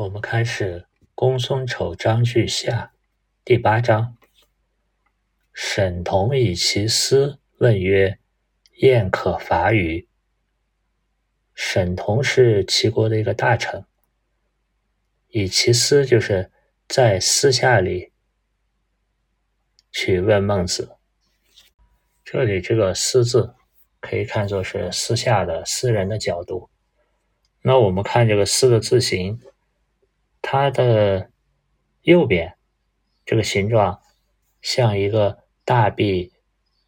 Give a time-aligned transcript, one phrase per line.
[0.00, 2.92] 我们开始《公孙丑章句下》
[3.44, 4.16] 第八章。
[5.52, 8.18] 沈同以其私问曰
[8.80, 10.08] ：“晏可伐与？”
[11.54, 13.84] 沈同是齐国的一个大臣，
[15.28, 16.50] 以其私就是
[16.88, 18.12] 在私下里
[19.92, 20.96] 去问孟子。
[22.24, 23.54] 这里这个“私”字
[24.00, 26.70] 可以看作是私下的私人的角度。
[27.60, 29.38] 那我们看这个“私”的字形。
[30.42, 31.30] 它的
[32.02, 32.56] 右边
[33.24, 34.00] 这个形状
[34.62, 36.32] 像一个大臂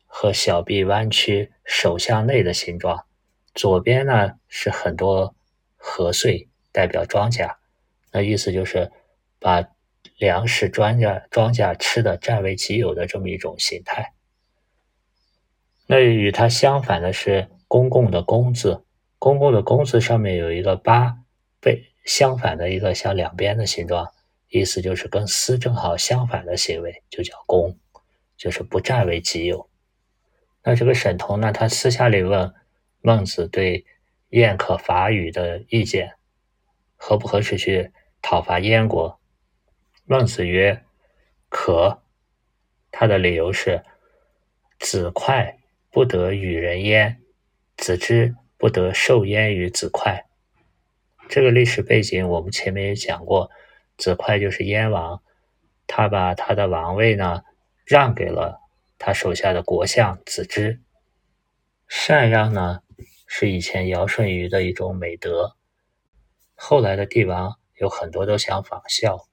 [0.07, 3.07] 和小臂弯曲、手向内的形状。
[3.55, 5.35] 左边呢是很多
[5.77, 7.57] 禾穗，代表庄稼。
[8.11, 8.91] 那意思就是
[9.39, 9.63] 把
[10.17, 14.15] 粮食、庄稼、庄稼吃的占为己有的这么一种形态。
[15.87, 18.87] 那与它相反的是“公共”的“公”字
[19.19, 21.19] ，“公共”的“公”字上面有一个八
[21.61, 21.92] 倍。
[22.05, 24.13] 相反的一个像两边的形状，
[24.49, 27.79] 意思就是跟私正好相反的行为，就叫公，
[28.37, 29.69] 就是不占为己有。
[30.63, 32.55] 那这个沈同呢，他私下里问
[33.01, 33.85] 孟子对
[34.31, 36.15] 燕可伐羽的意见，
[36.97, 39.21] 合不合适去讨伐燕国？
[40.05, 40.85] 孟子曰：
[41.49, 42.01] 可。
[42.95, 43.83] 他的理由是：
[44.79, 45.59] 子快
[45.91, 47.23] 不得与人焉，
[47.79, 50.27] 子之不得受焉于子快。
[51.33, 53.51] 这个历史背景我们前面也讲过，
[53.97, 55.23] 子快就是燕王，
[55.87, 57.41] 他把他的王位呢
[57.87, 58.61] 让给了
[58.99, 60.83] 他手下的国相子之。
[61.89, 62.81] 禅让呢
[63.27, 65.57] 是以前尧舜禹的一种美德，
[66.55, 69.27] 后来的帝王有很多都想仿效。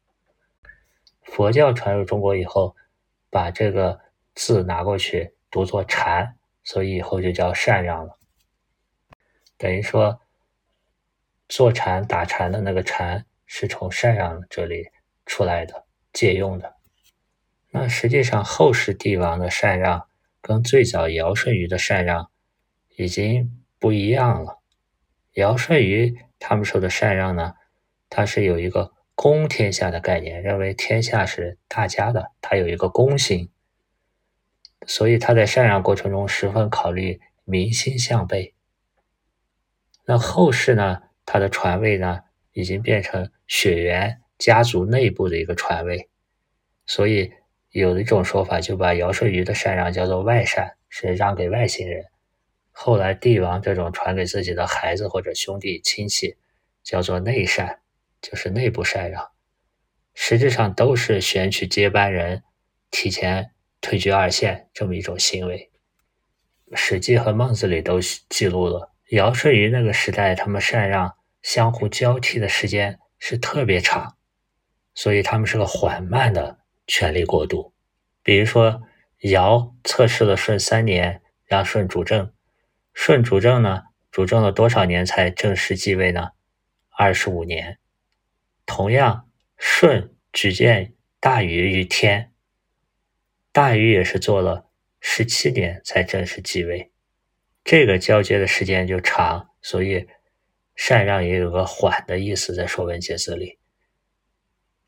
[1.23, 2.77] 佛教传入中国以后，
[3.29, 3.99] 把这个
[4.35, 8.17] 字拿过去读作禅，所以以后就叫禅让了，
[9.57, 10.21] 等于说。
[11.49, 14.89] 坐禅打禅的那个禅是从禅让这里
[15.25, 16.75] 出来的，借用的。
[17.71, 20.07] 那实际上后世帝王的禅让
[20.41, 22.29] 跟最早尧舜禹的禅让
[22.95, 24.59] 已经不一样了。
[25.33, 27.55] 尧舜禹他们说的禅让呢，
[28.09, 33.49] 它是有一个公天下的概念，认为天下是大家的，它有一个公心，
[34.85, 38.53] 所以他在禅让过程中十分考虑民心向背。
[40.05, 41.08] 那后世呢？
[41.31, 42.21] 他的传位呢，
[42.53, 46.09] 已经变成血缘家族内部的一个传位，
[46.87, 47.31] 所以
[47.69, 52.05] 有一种说法就把尧舜禹的禅让叫做外禅，是让给外星人。
[52.71, 56.35] 后来帝王这种传给自己的孩子或者兄弟亲戚，
[56.81, 57.79] 叫做内禅，
[58.23, 59.29] 就是内部禅让。
[60.15, 62.41] 实质上都是选取接班人，
[62.89, 63.51] 提前
[63.81, 65.69] 退居二线这么一种行为。
[66.75, 71.18] 《史记》和《孟子》里都记录了尧舜禹那个时代，他们禅让。
[71.41, 74.17] 相互交替的时间是特别长，
[74.93, 77.73] 所以他们是个缓慢的权力过渡。
[78.21, 78.81] 比如说，
[79.21, 82.33] 尧测试了舜三年，让舜主政。
[82.93, 86.31] 舜主政呢，主政了多少年才正式继位呢？
[86.89, 87.79] 二十五年。
[88.65, 92.33] 同样，舜举荐大禹于天，
[93.51, 94.69] 大禹也是做了
[94.99, 96.91] 十七年才正式继位。
[97.63, 100.07] 这个交接的时间就长，所以。
[100.81, 103.59] 禅让也有个缓的意思，在《说文解字》里。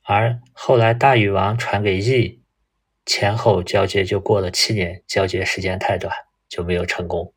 [0.03, 2.41] 而后来大禹王传给羿，
[3.06, 6.16] 前后交接就过了七年，交接时间太短，
[6.47, 7.34] 就没有成功。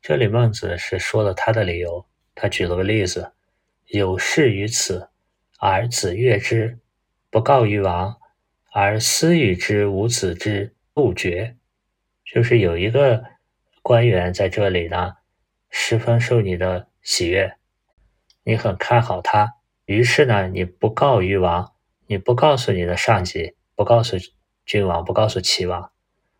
[0.00, 2.06] 这里孟子是说了他的理由，
[2.36, 3.32] 他举了个例子：
[3.88, 5.10] 有事于此，
[5.58, 6.78] 而子悦之，
[7.30, 8.16] 不告于王，
[8.72, 11.56] 而私与之无子之不绝。
[12.24, 13.24] 就是有一个
[13.82, 15.16] 官员在这里呢，
[15.68, 16.89] 十分受你的。
[17.02, 17.56] 喜悦，
[18.44, 21.72] 你很看好他，于是呢，你不告于王，
[22.06, 24.16] 你不告诉你的上级，不告诉
[24.64, 25.90] 君王，不告诉齐王，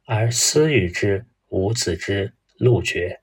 [0.07, 3.21] 而私与之，无子之路绝。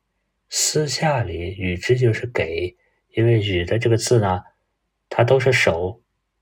[0.49, 2.75] 私下里与之就是给，
[3.15, 4.43] 因为与的这个字呢，
[5.09, 6.01] 它都是手，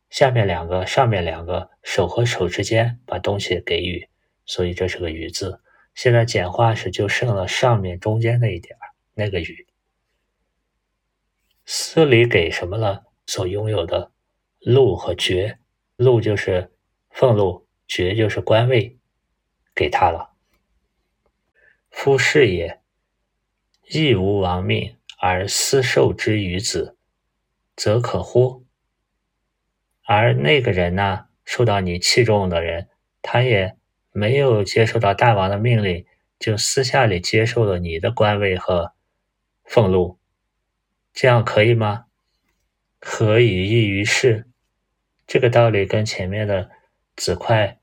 [0.10, 4.08] 下面两个，上面两个，手和手之间把东西给予，
[4.46, 5.60] 所以这是个与字。
[5.94, 8.78] 现在简化时就剩了上面中间那一点
[9.14, 9.65] 那个与。
[11.66, 13.06] 私里给什么了？
[13.26, 14.12] 所拥有的
[14.60, 15.58] 禄和爵，
[15.96, 16.72] 禄就是
[17.10, 19.00] 俸禄，爵就是官位，
[19.74, 20.34] 给他了。
[21.90, 22.82] 夫士也，
[23.90, 26.98] 亦无亡命而私受之于子，
[27.76, 28.64] 则可乎？
[30.04, 32.90] 而那个人呢，受到你器重的人，
[33.24, 33.76] 他也
[34.12, 36.06] 没有接受到大王的命令，
[36.38, 38.94] 就私下里接受了你的官位和
[39.64, 40.20] 俸禄。
[41.16, 42.06] 这样可以吗？
[43.00, 44.46] 何以异于事？
[45.26, 46.70] 这个道理跟前面的
[47.16, 47.80] 子块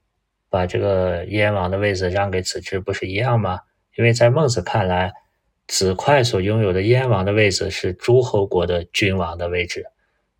[0.51, 3.61] 把这个燕王的位置让给子之不是一样吗？
[3.97, 5.15] 因为在孟子看来，
[5.67, 9.87] 子块所拥有的燕王的位置是诸侯国的君王的位置，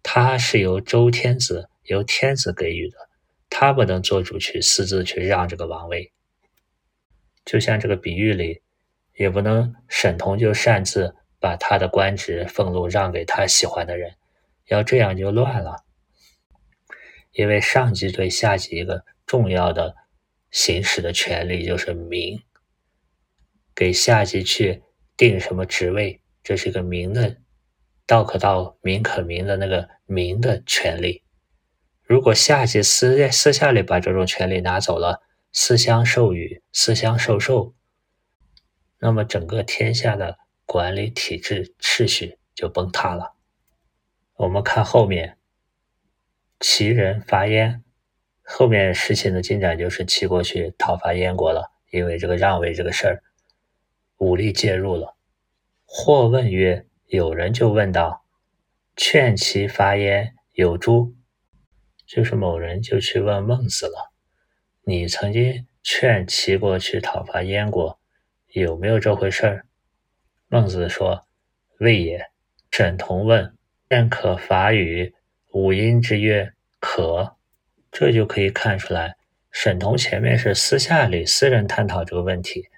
[0.03, 2.99] 他是由周天子由天子给予的，
[3.49, 6.13] 他不能做主去私自去让这个王位。
[7.47, 8.61] 就像这个比喻里，
[9.17, 14.15] 也不能沈同就擅自把他的官职俸禄让给他喜欢的人，
[14.69, 15.85] 要这样就乱了。
[17.33, 19.97] 因为上级对下级一个重要的
[20.53, 22.41] 行使的权利就是名，
[23.75, 24.85] 给下级去
[25.17, 27.39] 定什么职位，这是一个名的
[28.07, 31.25] 道可道，名可名的那个名的权利。
[32.03, 37.75] 如果下级私私下里把这种权利拿走了，私相授予、私相授受，
[38.99, 40.39] 那么整个天下的
[40.73, 43.35] 管理体制秩序就崩塌了。
[44.37, 45.37] 我们看后面。
[46.61, 47.85] 齐人伐燕，
[48.43, 51.71] 后面事情的进展就是齐国去讨伐燕国了。
[51.91, 53.23] 因为这个让位这个事儿，
[54.17, 55.15] 武力介入了。
[55.85, 58.25] 或问曰：“有人就问道，
[58.97, 61.15] 劝其伐燕有诸？”
[62.09, 64.11] 就是某人就去问孟子了
[64.87, 68.01] ：“你曾经劝齐国去讨伐燕国，
[68.55, 69.67] 有没有这回事儿？”
[70.53, 71.27] 孟子说
[71.81, 72.27] ：“未也。”
[72.71, 73.57] 沈同问
[73.89, 75.15] ：“便可伐与？”
[75.55, 77.37] 五音之曰可，
[77.91, 79.17] 这就可以看出来，
[79.51, 82.69] 沈同前面是私下里私人探讨这个问题，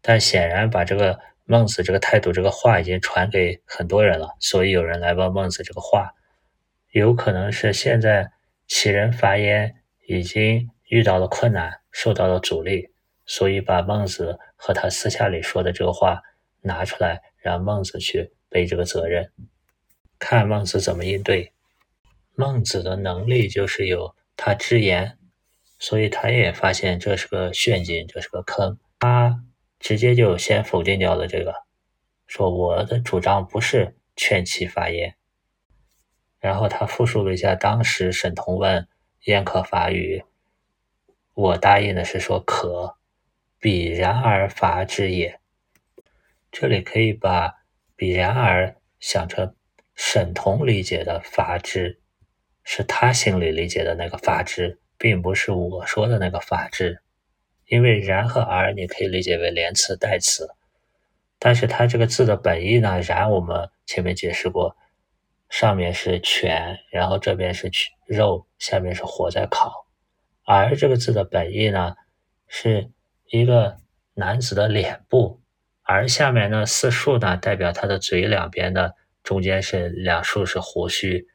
[0.00, 6.10] 但显然把这个孟子这个态度这个话已经传给很多人了，所以有人来问孟子这个话，
[6.90, 8.32] 有可能是现在
[8.66, 9.76] 其人伐燕
[10.08, 12.88] 已经遇到了困难，受到了阻力，
[13.26, 16.20] 所以把孟子和他私下里说的这个话
[16.62, 19.30] 拿出来，让孟子去背这个责任，
[20.18, 21.52] 看孟子怎么应对。
[22.34, 25.18] 孟子的能力就是有他直言，
[25.78, 29.44] 所以他也发现这是个陷阱，这是个坑，他
[29.78, 31.54] 直接就先否定掉了这个，
[32.26, 35.16] 说我的主张不是劝其发言。
[36.40, 38.88] 然后他复述了一下当时沈同问
[39.24, 40.24] 燕可伐与，
[41.34, 42.96] 我答应的是说可，
[43.60, 45.41] 必然而伐之也。
[46.52, 47.64] 这里可以把
[47.96, 49.56] 比然而想成
[49.96, 51.98] 沈同理解的法治。
[52.64, 57.02] 是他心里理解的那个法治，并不是我说的那个法治。
[57.66, 60.48] 因为然和而你可以理解为连词代词，
[61.40, 64.76] 但是它这个字的本意呢，然我们前面解释过，
[65.48, 67.68] 上面是犬，然后这边是
[68.06, 69.88] 肉，下面是火在烤。
[70.44, 71.96] 而这个字的本意呢，
[72.46, 72.92] 是
[73.26, 73.76] 一个
[74.14, 75.41] 男子的脸部，
[75.92, 81.28] 而下面呢四竖呢代表他的嘴两边的中间是两竖是胡须。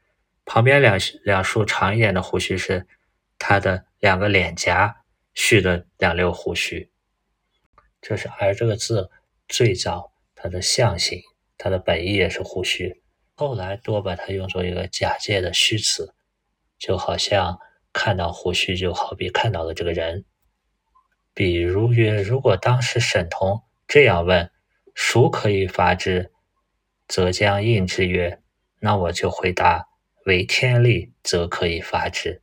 [0.45, 2.87] 旁边两两竖长一点的胡须是
[3.37, 6.89] 他的两个脸颊蓄的两溜胡须，
[8.01, 9.11] 这是“而”这个字
[9.47, 11.21] 最早它的象形，
[11.57, 13.03] 它的本意也是胡须，
[13.35, 16.15] 后来多把它用作一个假借的虚词，
[16.79, 17.59] 就好像
[17.91, 20.25] 看到胡须就好比看到了这个人。
[21.33, 24.51] 比如曰：如果当时沈同这样问，
[24.93, 26.31] 孰可以伐之？
[27.07, 28.41] 则将应之曰：
[28.79, 29.87] 那我就回答。
[30.25, 32.41] 为天力，则可以发之。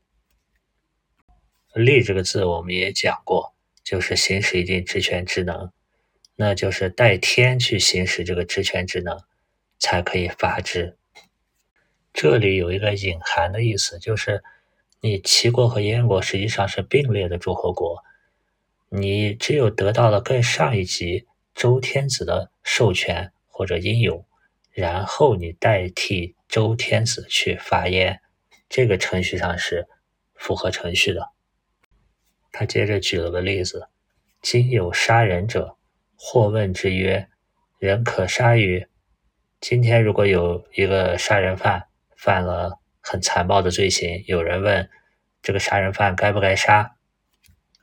[1.74, 5.70] 力这个字我们也讲过，就是行使一定职权职能，
[6.36, 9.18] 那就是代天去行使这个职权职能，
[9.78, 10.96] 才可以发之。
[12.14, 14.42] 这里有一个隐含的意思，就是
[15.02, 18.02] 你齐国和燕国实际上是并列的诸侯国，
[18.88, 24.26] 你只有得到了更上一级周天子的授权或者应有，
[24.72, 26.36] 然后你代替。
[26.46, 28.20] 周天子去发言，
[28.68, 29.88] 这个程序上是
[30.36, 31.30] 符合程序的。
[32.52, 33.88] 他接着举了个例子：
[34.40, 35.76] 今有杀人者，
[36.16, 37.28] 或问之曰
[37.80, 38.86] ：“人可杀于？”
[39.60, 44.88] 今天如果有一个杀人犯犯了很残暴的罪行，有人问
[45.42, 46.94] 这个杀人犯该不该杀，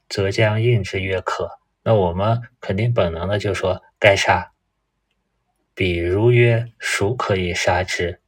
[0.07, 4.51] 则将应之曰：“可。”那我们肯定本能的就说该杀。
[5.73, 8.19] 比如曰：“孰可以杀之？”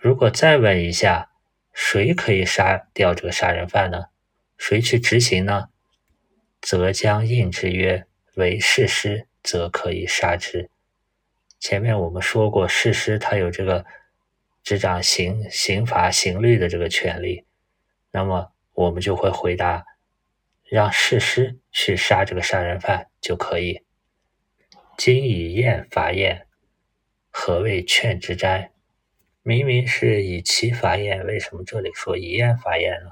[0.00, 1.30] 如果再问一下，
[1.72, 4.06] 谁可以杀掉这个杀人犯呢？
[4.56, 5.68] 谁去执行呢？
[6.60, 10.70] 则将应之曰：为士师，则可以杀之。
[11.58, 13.84] 前面我们说过，士师他有这个
[14.62, 17.44] 执掌刑刑罚刑律的这个权利，
[18.10, 19.84] 那么我们就会回答，
[20.68, 23.82] 让士师去杀这个杀人犯就可以。
[24.96, 26.46] 今以燕伐燕，
[27.30, 28.72] 何谓劝之哉？
[29.42, 33.10] 明明是以齐伐燕，为什么这里说以燕伐燕呢？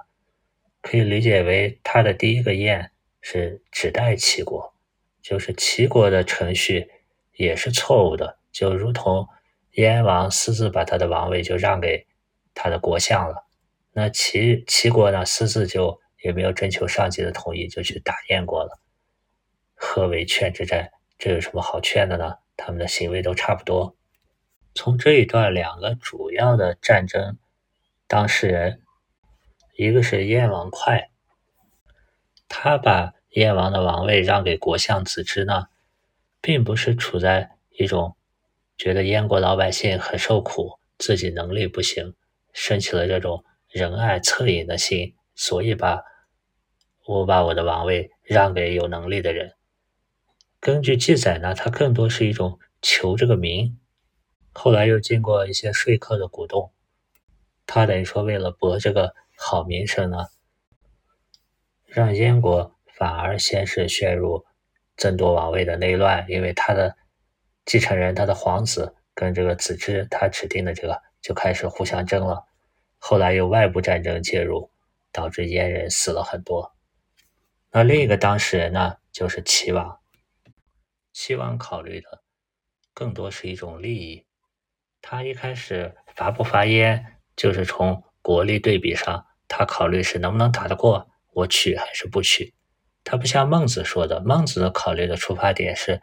[0.81, 4.75] 可以理解为他的第一个燕是指代齐国，
[5.23, 6.91] 就是齐国的程序
[7.35, 9.29] 也是错误的，就如同
[9.73, 12.07] 燕王私自把他的王位就让给
[12.53, 13.47] 他的国相了。
[13.93, 18.81] 那齐齐国呢，私自就也没有征求上级的同意，就去打燕国了。
[19.75, 20.91] 何为劝之战？
[21.19, 22.39] 这有什么好劝的呢？
[22.57, 23.95] 他们的行为都差不多。
[24.75, 27.39] 从这一段，两个主要的战争
[28.09, 28.81] 当事人。
[29.77, 31.09] 一个是燕王哙，
[32.49, 35.67] 他把燕王的王位让给国相子之呢，
[36.41, 38.17] 并不是处在一种
[38.79, 42.15] 觉得燕国老百姓很受苦，自己能力不行，
[42.53, 46.05] 生起了这种仁爱恻隐的心，所以把
[47.07, 49.53] 我把我的王位让给有能力的人。
[50.61, 53.79] 根据记载呢，他更多是一种求这个名，
[54.53, 56.73] 后来又经过一些说客的鼓动，
[57.67, 59.15] 他等于说为了博这个。
[59.37, 60.29] 好名声呢，
[61.87, 64.47] 让燕国反而先是陷入
[64.97, 66.97] 争夺王位的内乱，因为他的
[67.65, 72.45] 继承人，他的皇子跟这个子之他指定的这个就开始互相争了。
[72.97, 74.71] 后来有外部战争介入，
[75.11, 76.74] 导致燕人死了很多。
[77.75, 79.99] 那另一个当事人呢，就是齐王。
[81.13, 82.23] 齐王考虑的
[82.95, 84.25] 更多是一种利益，
[85.03, 88.03] 他一开始伐不伐燕，就是从。
[88.23, 92.55] 国力对比上，他考虑是能不能打得过我取还是不取。
[93.05, 96.01] 他不像孟子说的，孟子的考虑的出发点是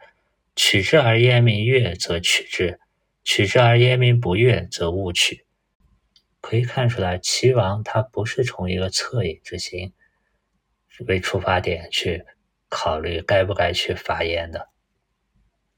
[0.54, 2.78] 取之而燕民悦，则取之；
[3.24, 5.44] 取之而燕民不悦，则勿取。
[6.40, 9.92] 可以看出来，齐王他不是从一个恻隐之心
[11.06, 12.24] 为出发点去
[12.68, 14.68] 考虑该不该去发言的。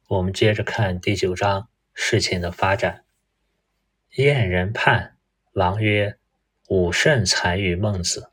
[0.09, 3.05] 我们接着看第九章事情的发展。
[4.17, 5.17] 燕人叛，
[5.53, 6.19] 王曰。
[6.69, 8.31] 武圣残于孟子，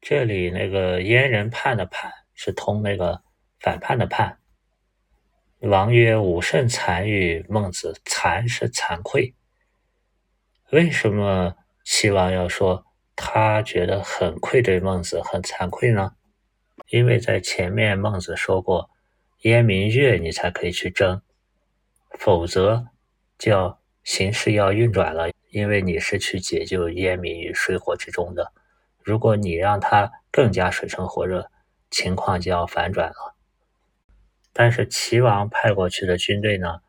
[0.00, 3.24] 这里那个燕人叛的叛是通那个
[3.58, 4.38] 反叛的叛。
[5.58, 9.34] 王曰：“武圣残于孟子，惭是惭愧。
[10.70, 16.12] 为什么齐王要说他觉得很愧对孟子，很惭愧呢？
[16.88, 18.90] 因为在前面孟子说过，
[19.42, 21.22] 烟民悦你才可以去争，
[22.18, 22.88] 否则
[23.38, 28.54] 叫形势要运转了。”因为你是去解救烟民于水火之中的，
[29.02, 31.50] 如果你让他更加水深火热，
[31.90, 33.34] 情况就要反转了。
[34.54, 36.80] 但是齐王派过去的军队呢，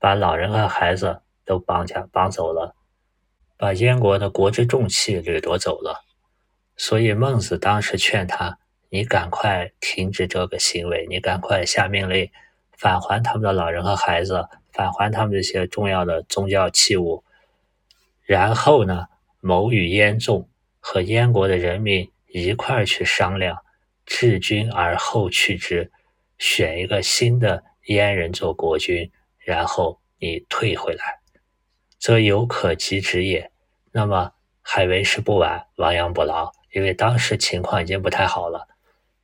[0.00, 2.74] 把老人和孩子都绑架绑走了，
[3.62, 6.04] 把燕国的国之重器掠夺走了。
[6.76, 8.58] 所以孟子当时劝他
[8.90, 12.28] ：“你赶快停止这个行为，你赶快下命令
[12.76, 17.22] 返还他们的老人和孩子，返还他们这些重要的宗教器物。”
[18.26, 19.06] 然后呢，
[19.38, 20.48] 谋与燕众
[20.80, 23.56] 和燕国的人民一块儿去商量，
[24.04, 25.92] 治君而后去之，
[26.36, 31.20] 选一个新的燕人做国君，然后你退回来，
[32.00, 33.51] 则有可及之也。
[33.92, 38.66] 那么还为时不晚，亡羊补牢，因为当时情况已经不太好了。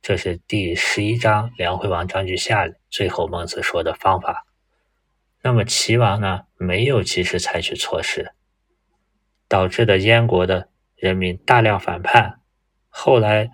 [0.01, 4.45] 这是第十一章梁惠王章句下最后孟子说的方法。
[5.41, 8.33] 那么齐王呢，没有及时采取措施。
[9.47, 12.39] 导致的燕国的人民大量反叛，
[12.87, 13.49] 后来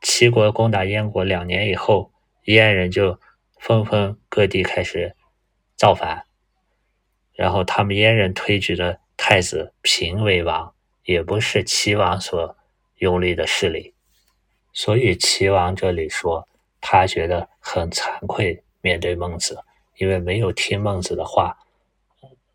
[0.00, 2.12] 齐国攻打燕国两年以后，
[2.44, 3.18] 燕人就
[3.58, 5.16] 纷纷各地开始
[5.76, 6.26] 造反，
[7.32, 12.56] 然后他们燕人推举的太子平为王，也不是齐王所
[12.96, 13.94] 拥立的势力，
[14.72, 16.48] 所以齐王这里说
[16.80, 19.58] 他觉得很惭愧，面对孟子，
[19.98, 21.58] 因为没有听孟子的话，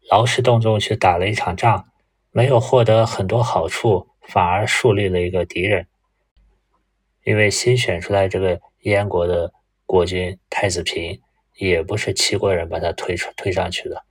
[0.10, 1.86] 劳师动众去打了一场仗。
[2.32, 5.88] 没有获得很多好处，反而树立了一个敌人。
[7.24, 9.52] 因为新选出来这个燕国的
[9.88, 11.20] 国君太子平，
[11.56, 14.04] 也不是齐国人把他推出推上去的，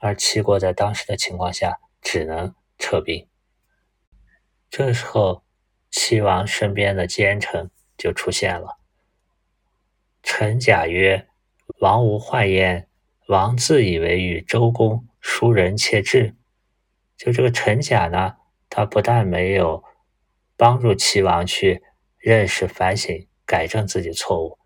[0.00, 3.28] 而齐国在当时的情况下只能撤兵。
[4.68, 5.44] 这时候，
[5.90, 8.78] 齐王身边的奸臣就出现了。
[10.22, 11.28] 臣甲曰
[11.80, 12.88] ：“王无患焉，
[13.28, 16.36] 王自以为与周公叔人妾至。”
[17.16, 18.36] 就这个陈甲呢，
[18.68, 19.84] 他不但没有
[20.56, 21.82] 帮助齐王去
[22.16, 24.58] 认识、反省、改正自己错误，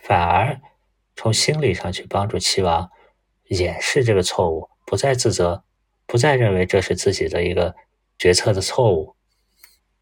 [0.00, 0.60] 反而
[1.14, 2.90] 从心理上去帮助齐王
[3.48, 5.64] 掩饰这个错误，不再自责，
[6.06, 7.74] 不再认为这是自己的一个
[8.18, 9.14] 决策的错误。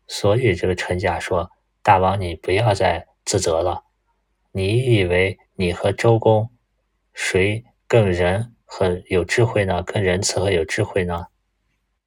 [0.07, 1.51] 所以这个陈甲说
[1.83, 3.85] ：“大王，你不要再自责了。
[4.53, 6.51] 你以为你和周公
[7.13, 9.83] 谁更仁和有智慧呢？
[9.83, 11.27] 更仁慈和有智慧呢？”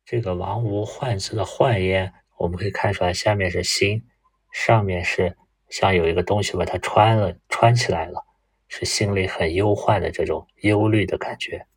[0.05, 4.07] 这个王无患字的患焉，我们可以看出来，下面是心，
[4.53, 5.35] 上面是
[5.69, 8.23] 像有一个东西把它穿了，穿起来了，
[8.67, 11.67] 是心里很忧患的这种忧虑的感觉。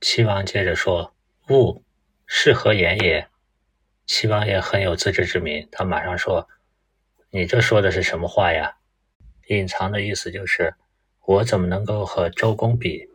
[0.00, 1.14] 齐王接着说
[1.50, 1.84] ：“勿，
[2.26, 3.28] 是何言也？”
[4.06, 6.48] 齐王也很有自知之明，他马上说
[7.30, 8.78] ：“你这说的是什么话呀？”
[9.48, 10.74] 隐藏的意思就是，
[11.26, 13.08] 我怎么能够和周公比？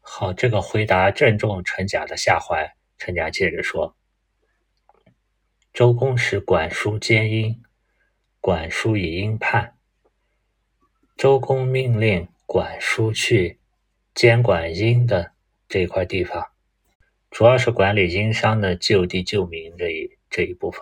[0.00, 2.74] 好，这个回答正中陈甲的下怀。
[2.96, 3.96] 陈甲接着说
[5.72, 7.62] ：“周公使管叔监音，
[8.40, 9.77] 管叔以音判。
[11.18, 13.58] 周公命令管叔去
[14.14, 15.32] 监管殷的。”
[15.68, 16.46] 这一块地方，
[17.30, 20.80] 主要是管理殷商的就地救民这一这一部分。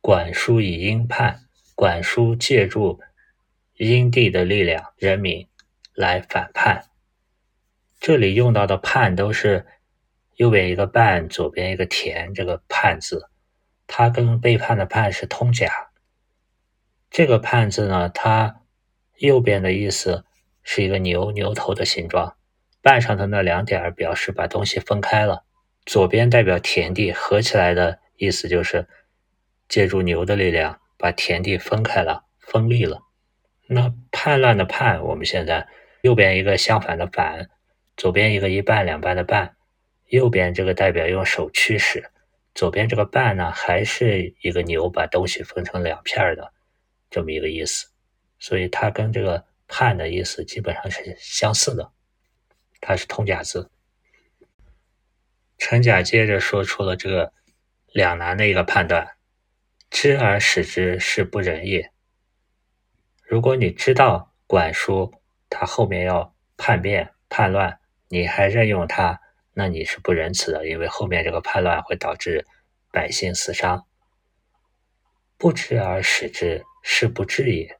[0.00, 1.44] 管叔以殷叛，
[1.74, 3.00] 管叔借助
[3.76, 5.46] 殷地的力量、人民
[5.92, 6.86] 来反叛。
[8.00, 9.66] 这里用到的“叛”都是
[10.36, 13.28] 右边一个“半”，左边一个“田”，这个“叛”字，
[13.86, 15.90] 它跟背叛的“叛”是通假。
[17.10, 18.61] 这个“叛”字呢，它
[19.18, 20.24] 右边的意思
[20.62, 22.36] 是一个牛牛头的形状。
[22.80, 25.44] 半上的那两点表示把东西分开了，
[25.86, 28.88] 左边代表田地，合起来的意思就是
[29.68, 33.02] 借助牛的力量把田地分开了，分立了。
[33.68, 35.68] 那叛乱的叛，我们现在
[36.00, 37.48] 右边一个相反的反，
[37.96, 39.54] 左边一个一半两半的半，
[40.08, 42.10] 右边这个代表用手驱使，
[42.52, 46.52] 左边这个半呢还是一个牛把东西分成两片的
[47.10, 47.86] 这么一个意思，
[48.42, 51.92] 所以它跟这个叛的意思基本上是相似的。
[52.80, 53.70] 它是通假字。
[55.58, 57.32] 陈甲接着说出了这个
[57.92, 59.16] 两难的一个判断：
[59.90, 61.92] 知而使之，是不仁也。
[63.22, 65.14] 如果你知道管叔
[65.48, 69.20] 他后面要叛变叛乱，你还任用他，
[69.52, 72.44] 那你是不仁慈的，因为后面这个叛乱会导致
[72.90, 73.86] 百姓死伤。
[75.38, 77.78] 不知而使之，是不智也。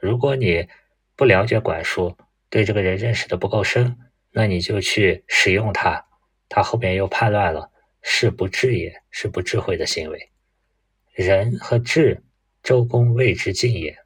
[0.00, 0.68] 如果你
[1.14, 2.16] 不了解管叔，
[2.48, 3.96] 对这个人认识的不够深。
[4.32, 6.06] 那你就去使用它，
[6.48, 10.30] 他后面又叛乱了，是不智也，是不智慧的行为。
[11.12, 12.22] 仁和智，
[12.62, 13.98] 周公谓之尽也，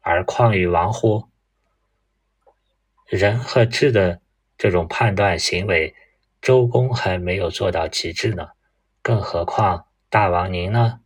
[0.00, 1.28] 而况于王乎？
[3.06, 4.22] 仁和智的
[4.56, 5.94] 这种判断行为，
[6.40, 8.48] 周公还没有做到极致呢，
[9.02, 11.00] 更何况大王您呢？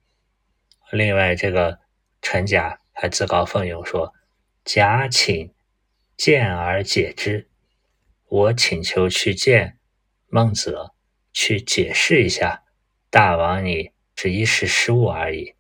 [0.93, 1.81] 另外，这个
[2.23, 4.13] 陈甲还自告奋勇说
[4.67, 5.55] ：“假请
[6.17, 7.49] 见而解之。”
[8.27, 9.79] 我请求去见
[10.27, 10.77] 孟子，
[11.33, 12.65] 去解释一下，
[13.09, 15.55] 大王你是一时失误而已。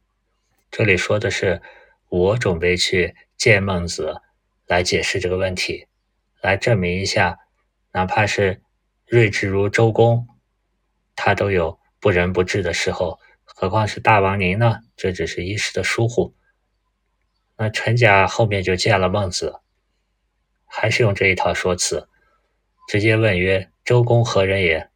[0.69, 1.63] 这里说的是
[2.09, 4.21] 我准备去见孟子，
[4.67, 5.87] 来解释这个问题，
[6.43, 7.39] 来证明一下，
[7.93, 8.61] 哪怕是
[9.07, 10.27] 睿智如周公，
[11.15, 14.81] 他都有不仁不智的时候，何况是大王您呢？
[14.97, 16.35] 这只是一时的疏忽。
[17.59, 19.59] 那陈家后面就见了孟子，
[20.65, 22.09] 还是用这一套说辞。
[22.87, 24.89] 直接问曰：“周公何人也？”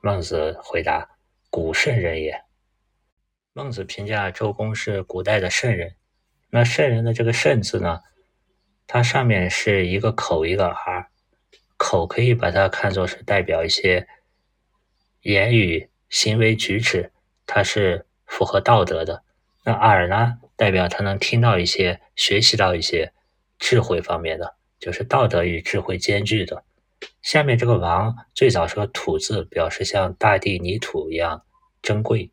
[0.00, 1.10] 孟子回答
[1.50, 2.42] ：“古圣人也。”
[3.52, 5.94] 孟子评价周公是古代的圣人。
[6.48, 8.00] 那圣人的这个“圣”字呢？
[8.86, 11.08] 它上面是一个口一个耳，
[11.76, 14.08] 口可以把它看作是代表一些
[15.20, 17.12] 言语、行为举止，
[17.44, 19.22] 它是符合道德的。
[19.66, 23.12] 那耳呢，代表他能听到一些、学习到一些
[23.58, 26.62] 智慧方面的，就是道德与智慧兼具的。
[27.20, 31.44] 下面这个王最早是个土字，表示像大地泥土一样
[31.82, 32.30] 珍贵。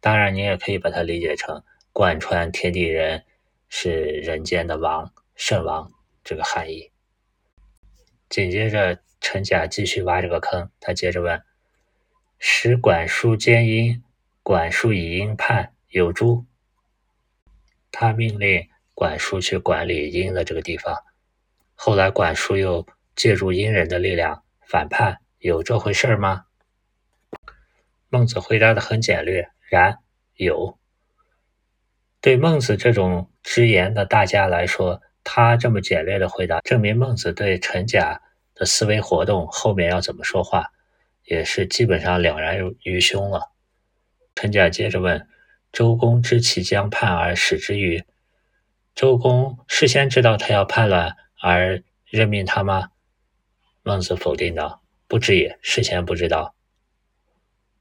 [0.00, 3.26] 当然，你也可以把它理解成贯穿天地人，
[3.68, 5.92] 是人间的王、圣王
[6.24, 6.90] 这个含义。
[8.30, 11.42] 紧接着，陈甲继续挖这个坑，他接着问
[12.40, 14.02] ：“使管叔兼音，
[14.42, 16.46] 管叔以音判有诸？”
[17.92, 20.96] 他命令管叔去管理音的这个地方，
[21.74, 22.86] 后来管叔又。
[23.16, 26.46] 借助阴人的力量反叛，有这回事吗？
[28.08, 29.98] 孟子回答的很简略，然
[30.36, 30.78] 有。
[32.22, 38.22] 对孟子这种直言的大家来说，他这么简略的回答，证明孟子对陈甲
[38.54, 40.72] 的思维活动后面要怎么说话，
[41.24, 43.50] 也是基本上了然于胸了。
[44.34, 45.28] 陈甲接着问
[45.72, 48.04] ：“周公知其将叛而使之于？
[48.94, 52.90] 周公事先知道他要叛乱而任命他吗？”
[53.82, 56.54] 孟子否定道：“不知也，事先不知道。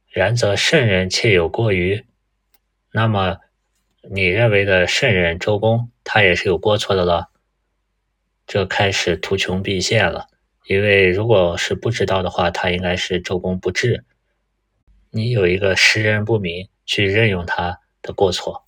[0.08, 2.06] 然则圣人且有过于？
[2.92, 3.38] 那么
[4.10, 7.30] 你认为的圣人周公，他也是有过错的了？
[8.48, 10.28] 这开始图穷匕现了，
[10.66, 14.06] 因为如果是不知道的话，他应该是周公不治。
[15.12, 18.66] 你有一个识人不明去任用他的过错。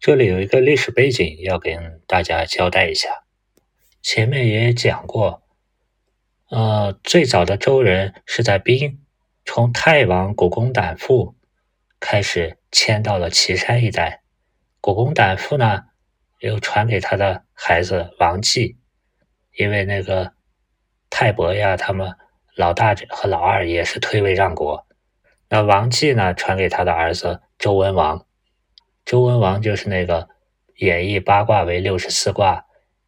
[0.00, 3.24] 这里有一个历史背景要跟大家交代一下。
[4.00, 5.42] 前面也讲过，
[6.48, 9.02] 呃，最早的周人是在兵
[9.44, 11.36] 从太王古公胆父
[12.00, 14.22] 开始迁到了岐山一带。
[14.80, 15.84] 古公胆父呢，
[16.38, 18.78] 又传给他的孩子王继，
[19.58, 20.32] 因为那个
[21.10, 22.16] 泰伯呀，他们
[22.56, 24.86] 老大和老二也是退位让国。
[25.54, 28.26] 那王继呢，传给他的儿子周文王。
[29.04, 30.28] 周文王就是那个
[30.78, 32.66] 演绎八卦为六十四卦，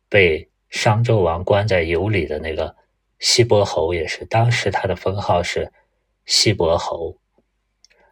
[0.08, 2.76] 被商纣王关在油里的那个
[3.18, 5.72] 西伯侯，也是当时他的封号是
[6.24, 7.18] 西伯侯。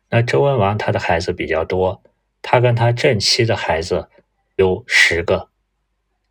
[0.09, 2.03] 那周文王他的孩子比较多，
[2.43, 4.09] 他跟他正妻的孩子
[4.57, 5.49] 有十个。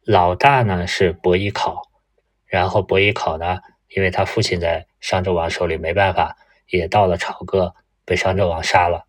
[0.04, 1.84] 老大呢是伯邑考，
[2.46, 3.60] 然后伯邑考呢，
[3.96, 6.36] 因为他父亲在商纣王手里没办法，
[6.68, 7.74] 也到了朝歌，
[8.06, 9.06] 被商纣王杀了。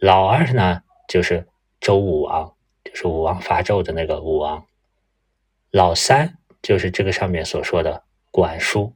[0.00, 0.82] 老二呢？
[1.08, 1.48] 就是
[1.80, 4.66] 周武王，就是武王伐纣的那个武王。
[5.70, 8.94] 老三就是这个上面所说的管叔，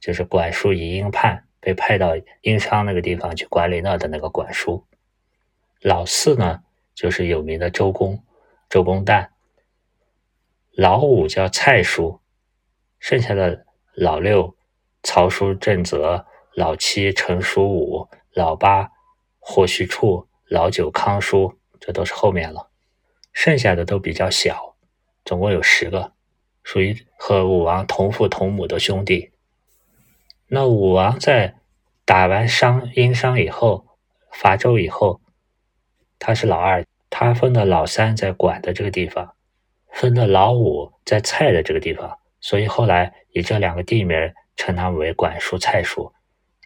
[0.00, 4.86] 就是管叔以婴叛被派到殷商那个地方去管理那的那个管叔。
[5.82, 6.62] 老四呢，
[6.94, 8.24] 就是有名的周公，
[8.68, 9.28] 周公旦。
[10.72, 12.20] 老五叫蔡叔，
[12.98, 14.56] 剩下的老六
[15.02, 16.24] 曹叔正则，
[16.60, 18.90] 老七陈叔武，老八
[19.38, 20.26] 霍胥处。
[20.46, 22.68] 老九康叔，这都是后面了，
[23.32, 24.74] 剩下的都比较小，
[25.24, 26.12] 总共有十个，
[26.62, 29.30] 属于和武王同父同母的兄弟。
[30.48, 31.54] 那武王在
[32.04, 33.86] 打完商殷商以后，
[34.32, 35.22] 伐纣以后，
[36.18, 39.34] 他是老二，他分的老三在管的这个地方，
[39.92, 46.12] 分的老五在蔡的这个地方，所以后来以这两个地名称他们为管叔、蔡叔。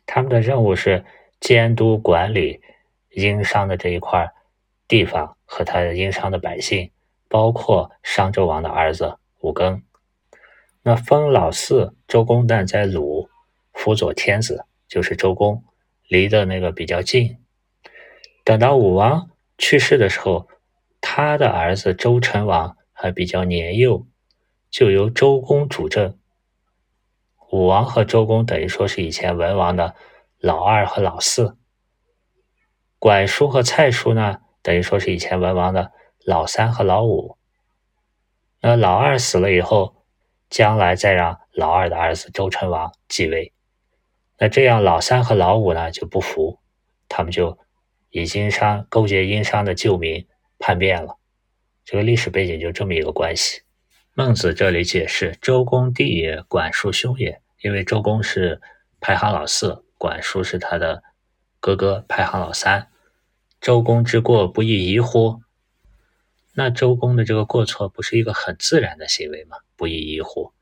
[0.07, 1.05] 他们的任务是
[1.41, 2.61] 监督管理。
[3.17, 4.29] 殷商的这一块
[4.89, 6.91] 地方和他殷商的百姓，
[7.29, 9.83] 包括商纣王的儿子武庚，
[10.83, 13.29] 那封老四周公旦在鲁
[13.73, 15.63] 辅佐天子，就是周公，
[16.09, 17.39] 离的那个比较近。
[18.43, 20.49] 等到武王去世的时候，
[21.01, 24.05] 他的儿子周成王还比较年幼，
[24.73, 26.19] 就由周公主政。
[27.55, 29.95] 武王和周公等于说是以前文王的
[30.41, 31.57] 老二和老四。
[32.99, 35.93] 管叔和蔡叔呢，等于说是以前文王的
[36.27, 37.39] 老三和老五。
[38.61, 40.05] 那老二死了以后，
[40.51, 43.53] 将来再让老二的儿子周成王继位。
[44.37, 46.59] 那这样老三和老五呢就不服，
[47.09, 47.57] 他们就
[48.11, 50.27] 以殷商勾结殷商的旧民
[50.59, 51.19] 叛变了。
[51.85, 53.63] 这个历史背景就这么一个关系。
[54.13, 57.44] 孟子这里解释：周公弟也，管叔兄也。
[57.65, 58.61] 因为周公是
[59.01, 61.03] 排行老四，管叔是他的
[61.61, 62.91] 哥哥，排行老三。
[63.59, 65.41] 周公之过不亦宜乎？
[66.53, 69.57] 那周公的这个过错不是一个很自然的行为吗？
[69.77, 70.53] 不亦宜乎？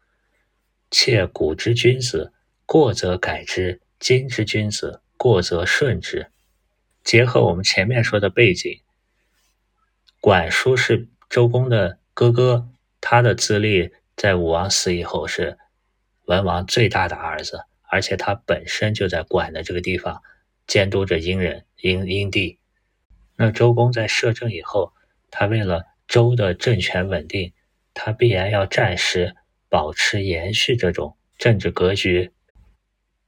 [0.92, 2.32] 且古之君子
[2.66, 6.30] 过则改之，今之君子过则顺之。
[7.02, 8.80] 结合我们前面说的背景，
[10.20, 12.68] 管叔是周公的哥哥，
[13.00, 15.58] 他的资历在武王死以后是
[16.26, 20.22] 文王最大的儿子，而且他本身就在管的这个地方
[20.66, 22.58] 监督着殷人、殷殷地。
[23.36, 24.92] 那周公在摄政以后，
[25.30, 27.52] 他为了周的政权稳定，
[27.94, 29.34] 他必然要暂时
[29.68, 32.30] 保持延续这种政治格局。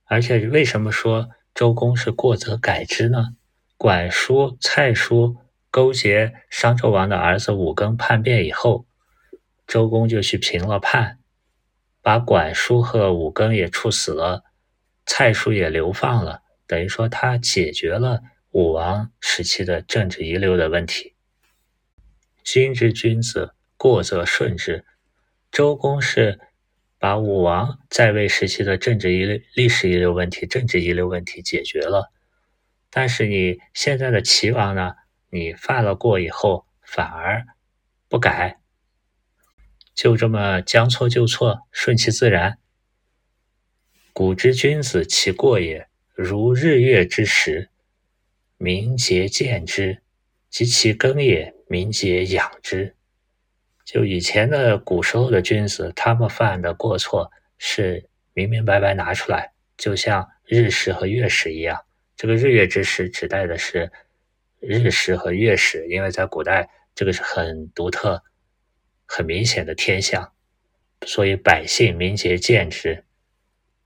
[0.05, 3.37] 而且，为什么说周公是过则改之呢？
[3.77, 5.37] 管叔、蔡叔
[5.71, 8.87] 勾结商纣王的儿子武庚叛变以后，
[9.67, 11.19] 周公就去平了叛，
[12.05, 14.45] 把管叔和武庚也处死了，
[15.07, 18.21] 蔡叔也流放了，等于说他解决了。
[18.51, 21.15] 武王时期的政治遗留的问题。
[22.45, 24.85] 今之君子过则顺之。
[25.51, 26.39] 周公是
[26.99, 32.13] 把武王在位时期的政治遗留历史遗留问题、政治遗留问题解决了。
[32.91, 34.93] 但是你现在的齐王呢？
[35.31, 37.47] 你犯了过以后，反而
[38.11, 38.59] 不改，
[39.95, 42.59] 就这么将错就错，顺其自然。
[44.13, 47.71] 古之君子，其过也，如日月之时。
[48.57, 49.99] 民节见之，
[50.49, 52.95] 及其耕也；民节养之。
[53.85, 61.85] 就以前的古时候的君子，他们犯的过错是明明白白拿出来，就像日食和月食一样。
[62.17, 63.91] 这个日月之时指代的是
[64.61, 68.23] 日食和月食，因为在古代这个是很独特、
[69.17, 70.33] 很明显的天象，
[71.07, 73.05] 所以百姓民皆见之，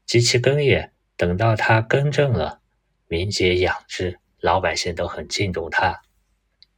[0.07, 0.91] 及其耕也。
[1.19, 2.61] 等到他耕正了，
[3.09, 6.01] 民皆养之，老百姓都很敬重他。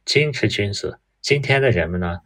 [0.03, 2.19] 今之君子，今天的人们呢，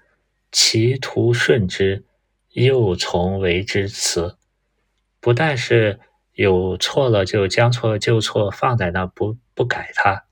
[0.51, 2.05] 其徒顺之，
[2.53, 4.35] 又从为之辞。
[5.19, 5.99] 不但是
[6.31, 10.25] 有错了就将错就错放在那不不改它，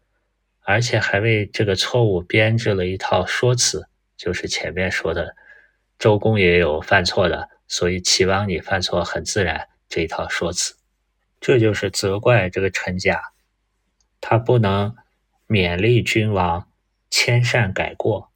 [0.62, 5.36] 而且还为这个错误编制了一套说辞，就是前面说的，
[6.04, 10.76] 周公也有犯错的，所以齐王你犯错很自然这一套说辞，
[11.40, 13.22] 这就是责怪这个臣家，
[14.20, 14.94] 他不能
[15.48, 16.68] 勉励君王。
[17.10, 18.34] 迁善改过，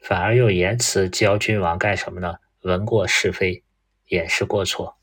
[0.00, 2.36] 反而用言辞教君王干什么呢？
[2.62, 3.64] 闻过是非，
[4.06, 4.96] 掩饰过错。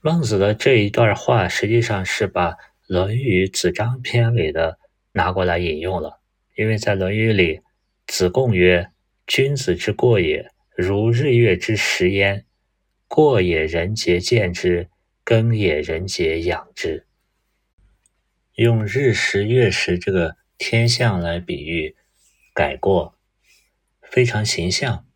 [0.00, 2.52] 孟子的这一段话，实际上是把
[2.86, 4.78] 《论语·子张篇》里的
[5.12, 6.22] 拿过来引用了。
[6.54, 7.60] 因为在《论语》里，
[8.06, 8.92] 子贡曰
[9.26, 12.44] ：“君子之过也，如日月之食焉。
[13.08, 14.88] 过也，人皆见之；
[15.24, 17.06] 耕也，人皆养之。”
[18.54, 20.36] 用日食、月食这个。
[20.58, 21.96] 天象来比喻
[22.54, 23.18] 改过，
[24.00, 25.06] 非常形象。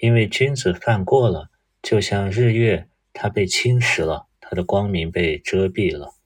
[0.00, 6.16] 因为君子犯过了，就像日月，它被侵蚀了，它的光明被遮蔽了。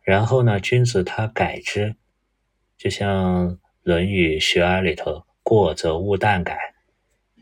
[0.00, 1.96] 然后呢，君子他改之，
[2.78, 3.50] 就像
[3.82, 6.71] 《论语·学而》里头“过则勿惮改”，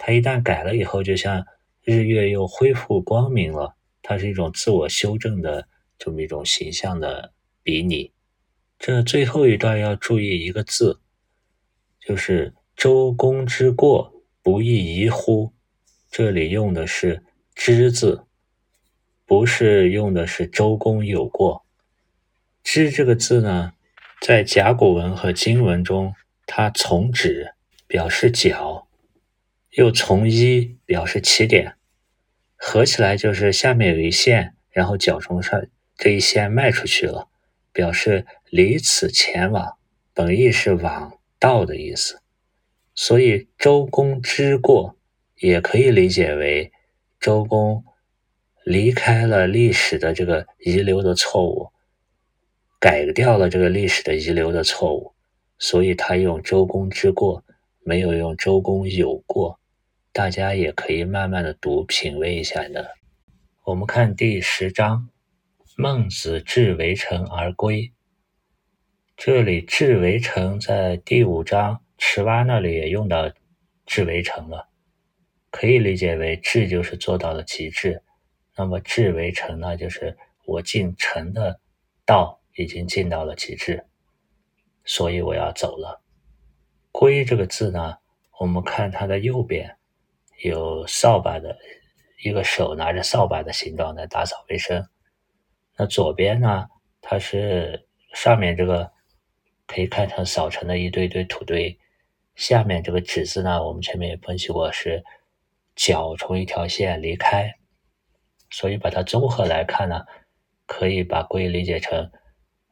[0.02, 1.44] 它一旦改了以后，就像
[1.82, 3.76] 日月又恢复光明了。
[4.00, 8.10] 它是一种自我修正的这么一种形象的比拟。
[8.78, 11.00] 这最后一段要注意一个字，
[12.00, 14.10] 就是“周公之过，
[14.42, 15.52] 不亦宜乎”。
[16.10, 17.22] 这里用的是
[17.54, 18.24] “之”字，
[19.26, 21.66] 不是用的是周公有过。
[22.64, 23.74] “之”这个字呢，
[24.22, 26.14] 在甲骨文和金文中，
[26.46, 27.52] 它从“止”
[27.86, 28.88] 表示脚，
[29.80, 31.76] 又从“一”表示起点，
[32.54, 35.58] 合起来就是下面有一线，然后脚从上
[35.96, 37.28] 这一线迈出去了。
[37.72, 39.78] 表示离此前往，
[40.12, 42.20] 本意是往道的意思，
[42.94, 44.98] 所以周公之过
[45.36, 46.72] 也可以理解为
[47.18, 47.82] 周公
[48.64, 51.70] 离开了历史的这个遗留的错误，
[52.78, 55.14] 改掉了这个历史的遗留的错误，
[55.58, 57.42] 所以他用周公之过，
[57.82, 59.59] 没有用周公有过。
[60.12, 62.80] 大家也可以慢慢的读，品味一下呢。
[63.64, 65.08] 我们看第十章。
[65.76, 67.92] 孟子至围城而归。
[69.16, 73.32] 这里“至围城”在第五章池蛙那里也用到
[73.86, 74.68] “至围城”了，
[75.50, 78.02] 可以理解为“至”就是做到了极致。
[78.56, 81.60] 那么“至围城”呢，就是我进城的
[82.04, 83.86] 道已经进到了极致，
[84.84, 86.02] 所以我要走了。
[86.92, 87.96] “归”这个字呢，
[88.38, 89.76] 我们看它的右边
[90.42, 91.56] 有扫把的
[92.24, 94.86] 一个手拿着扫把的形状在打扫卫生。
[95.76, 96.66] 那左边呢？
[97.02, 98.92] 它是上面这个
[99.66, 101.78] 可以看成扫成的一堆堆土堆，
[102.34, 105.02] 下面这个“止”字呢，我们前面也分析过，是
[105.74, 107.50] 脚从一条线离开，
[108.50, 110.04] 所以把它综合来看呢，
[110.66, 112.12] 可以把“归”理解成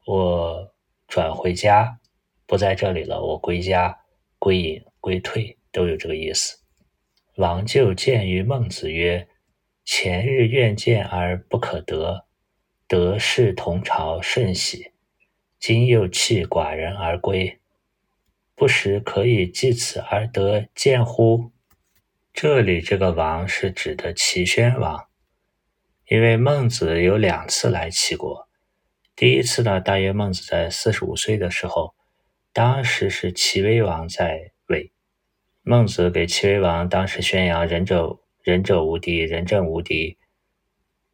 [0.05, 0.75] 我
[1.07, 1.99] 转回家，
[2.47, 3.99] 不在这里了，我归家、
[4.39, 6.58] 归隐、归退都有这个意思。
[7.39, 9.29] 王就见于孟子曰
[9.87, 12.27] ：“前日愿见而不可得。”
[12.89, 14.93] 得士同朝甚喜，
[15.61, 17.61] 今又弃寡人而归，
[18.55, 21.53] 不时可以继此而得见乎？
[22.33, 25.07] 这里这个王是指的齐宣王，
[26.09, 28.49] 因为孟子有两次来齐国，
[29.15, 31.95] 第一次呢，大约孟子在四十五岁的时候，
[32.55, 34.91] 当时是齐威王在位，
[35.69, 40.17] 孟子给齐威王当时宣扬仁者仁者无敌，仁政无敌，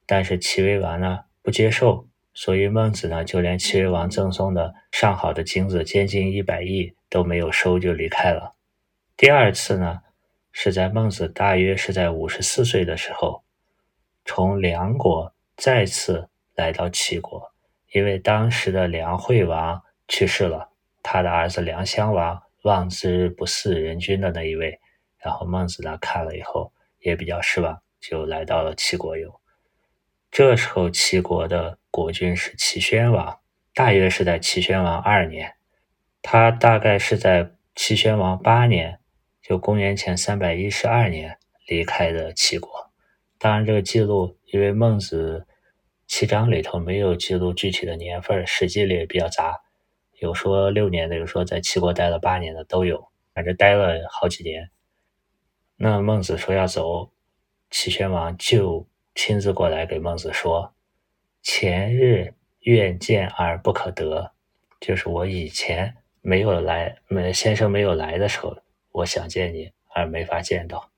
[0.06, 1.24] 但是齐威王呢？
[1.42, 8.54] 不接受，所以孟子呢，就连齐威王赠送的上好的金子，接近一百亿都没有收，就离开了。
[9.16, 10.02] 第二次呢，
[10.52, 13.42] 是在孟子大约是在五十四岁的时候，
[14.24, 17.50] 从梁国再次来到齐国，
[17.92, 20.70] 因为当时的梁惠王去世了，
[21.02, 24.78] 他的儿子梁襄王望之不似人君的那一位，
[25.18, 29.40] 然后孟子呢看了以后也比较失望，就来到了齐国游。
[30.30, 33.38] 这时候，齐国的国君是齐宣王，
[33.72, 35.54] 大约是在齐宣王二年，
[36.22, 38.98] 他大概是在齐宣王八年，
[39.42, 42.90] 就公元前三百一十二年离开的齐国。
[43.38, 45.46] 当然，这个记录因为孟子
[46.06, 49.60] 七章里头没有记录具体的年份，史记里也比较杂，
[50.24, 54.70] 有说六年的，有说在齐国待了八年的都有，反正待了好几年。
[55.76, 57.10] 那孟子说要走。
[57.70, 60.72] 齐宣王就亲自过来给孟子说
[61.42, 64.30] ：“前日愿见而不可得，
[64.80, 68.56] 就是我以前没有来，没先生没有来的时候，
[68.92, 70.88] 我想见你而没法见到。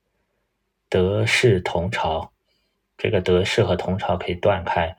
[0.87, 2.31] 得是同朝，
[2.95, 4.95] 这个得是和同朝可以断开，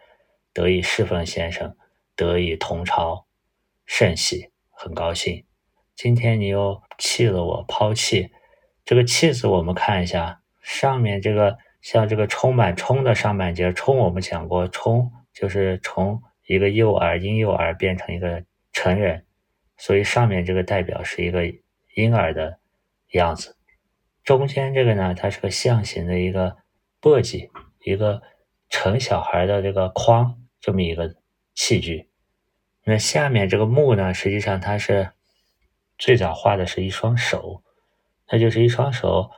[0.52, 1.76] 得以侍奉先生，
[2.16, 3.24] 得以同朝，
[3.88, 5.44] 甚喜，很高兴。
[5.96, 8.30] 今天你又弃了我，抛弃
[8.84, 19.24] 这个弃字，我们看一下上面这个。”像这个充满充的上半截，充我们讲过，充就是从一个幼儿婴幼儿变成一个成人，
[19.76, 21.44] 所以上面这个代表是一个
[21.94, 22.58] 婴儿的
[23.12, 23.56] 样子。
[24.24, 26.56] 中间这个呢，它是个象形的一个
[27.00, 27.48] 簸箕，
[27.84, 28.20] 一个
[28.68, 31.14] 盛小孩的这个筐，这么一个
[31.54, 32.07] 器具。
[32.90, 35.10] 那下面这个木呢，实际上它是
[35.98, 37.62] 最早画的是一双手，
[38.32, 39.30] 那就是一双手。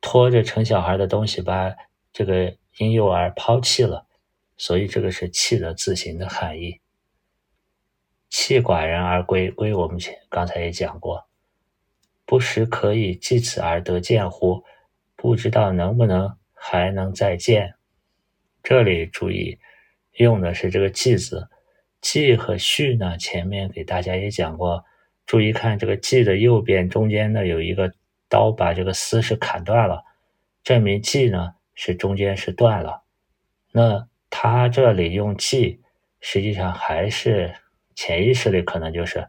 [0.00, 1.74] 拖着成小孩的东西，把
[2.14, 4.06] 这个婴幼儿抛弃了，
[4.56, 6.80] 所以这个是弃的字形的含义。
[8.30, 11.26] 弃寡人而归，归我们前刚才也讲过，
[12.24, 14.64] 不时可以即此而得见乎？
[15.14, 17.74] 不知道能不能还能再见？
[18.62, 19.58] 这里注意
[20.12, 21.50] 用的是这个“继”字
[22.04, 24.84] ，“继”和“续”呢，前面给大家也讲过。
[25.24, 27.90] 注意看这个“继”的右边中间呢有一个。
[28.26, 30.02] 刀把这个丝是砍断了，
[30.64, 33.02] 证明系呢是中间是断了。
[33.70, 35.80] 那他这里用记，
[36.20, 37.54] 实际上还是
[37.94, 39.28] 潜意识里可能就是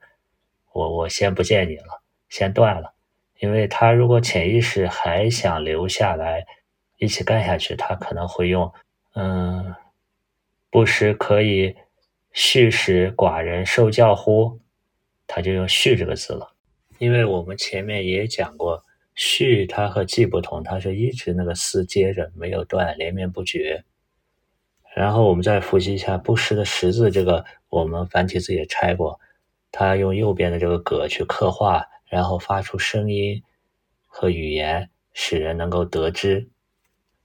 [0.71, 2.93] 我我先不见你了，先断了。
[3.37, 6.43] 因为他如果潜意识还想留下来
[6.97, 8.73] 一起干下去，他可能会用
[9.13, 9.75] 嗯，
[10.71, 11.75] 不时可以
[12.35, 14.59] 续使寡人受教乎？
[15.25, 16.53] 他就用续这个字了。
[16.99, 18.83] 因为我们前面也讲过。
[19.17, 23.85] 续它和记不同，它是一直那个丝接着没有断，连绵不绝。
[24.93, 29.17] 然后我们再复习一下不识的识字，这个我们繁体字也拆过，
[29.71, 33.41] 它用右边的这个葛去刻画，然后发出声音
[34.05, 36.49] 和语言，使人能够得知。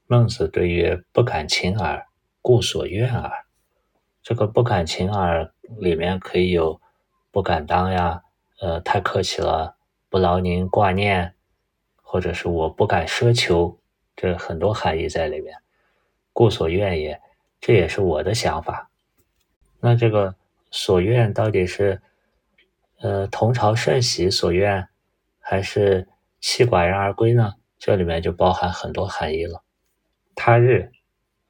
[0.06, 2.06] 孟子对曰：“不敢情耳，
[2.40, 3.32] 故所愿耳。”
[4.22, 6.80] 这个“不敢请耳”里面可以有
[7.30, 8.22] 不敢当呀，
[8.60, 9.76] 呃，太客气了，
[10.08, 11.34] 不劳您挂念。
[12.12, 13.78] 或者是我不敢奢求，
[14.16, 15.56] 这很多含义在里面。
[16.32, 17.20] 故所愿也，
[17.60, 18.90] 这也是我的想法。
[19.78, 20.34] 那这个
[20.72, 22.02] 所愿到底是，
[22.98, 24.88] 呃，同朝甚喜所愿，
[25.38, 26.08] 还是
[26.40, 27.54] 弃寡人而归呢？
[27.78, 29.62] 这里面就包含很多含义了。
[30.34, 30.90] 他日，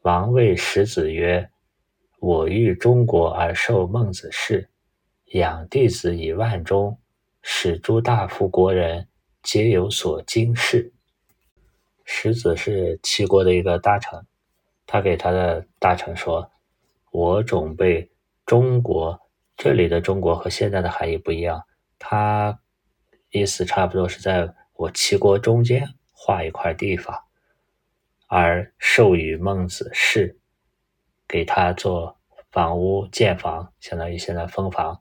[0.02, 1.50] 王谓使子曰
[2.20, 4.68] ：“我欲中国而受孟子事，
[5.32, 6.98] 养弟子以万钟，
[7.42, 9.08] 使诸大夫国人。”
[9.42, 10.92] 皆有所惊事。
[12.04, 14.26] 石子是齐国的一个大臣，
[14.86, 16.52] 他给他的大臣说
[17.10, 18.10] ：“我准备
[18.44, 19.18] 中国，
[19.56, 21.64] 这里的中国和现在的含义不一样，
[21.98, 22.60] 他
[23.30, 27.16] 意思差不多是在我齐国中间画一块地方，
[28.26, 30.38] 而授予孟子室，
[31.30, 32.18] 给他做
[32.50, 35.00] 房屋建房，相当于现在封房，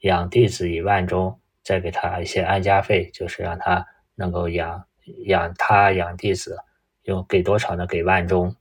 [0.00, 3.86] 养弟子以万钟。”再给他一些安家费，就是让他
[4.16, 4.86] 能够养
[5.24, 6.58] 养他养弟子，
[7.04, 7.86] 用给多少呢？
[7.86, 8.54] 给万钟，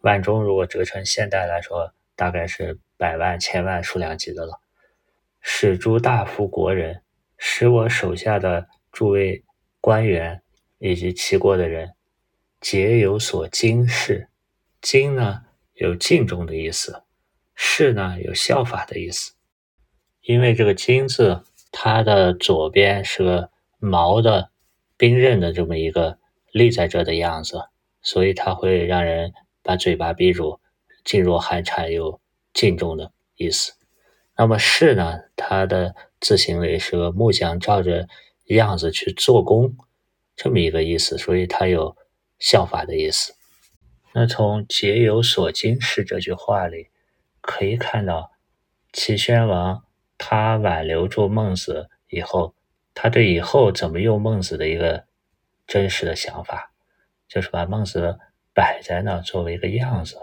[0.00, 4.60] 万钟如果折成现代来说，大概是百万、千万数量级的了。
[5.40, 7.04] 使诸大夫国人，
[7.36, 9.44] 使我手下的诸位
[9.80, 10.42] 官员
[10.78, 11.94] 以及齐国的人，
[12.60, 14.30] 皆有所惊视。
[14.80, 15.44] 惊呢，
[15.78, 17.02] 有敬重的意思；
[17.56, 19.32] 士呢，有效法的意思。
[20.22, 21.42] 因为这个金字。
[21.70, 24.50] 它的左边是个毛的
[24.96, 26.18] 兵刃的这么一个
[26.50, 27.62] 立在这的样子，
[28.00, 30.58] 所以它会让人把嘴巴闭住，
[31.04, 32.22] 噤若寒蝉，有
[32.54, 33.74] 敬重的意思。
[34.34, 38.08] 那么士呢，它的字形里是个木匠照着
[38.46, 39.76] 样子去做工，
[40.34, 41.94] 这么一个意思，所以它有
[42.38, 43.34] 效法的意思。
[44.12, 46.88] 那从“节有所惊事”这句话里
[47.40, 48.32] 可以看到，
[48.92, 49.84] 齐宣王。
[50.20, 52.56] 他挽留住孟子以后，
[52.92, 55.04] 他对以后怎么用孟子的一个
[55.64, 56.72] 真实的想法，
[57.28, 58.18] 就是把孟子
[58.52, 60.16] 摆在那作为一个样子，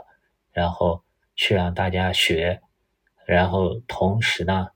[0.51, 2.59] 然后去让大家学，
[3.25, 4.67] 然后同时呢，